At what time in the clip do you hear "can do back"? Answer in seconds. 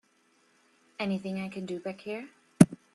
1.47-2.01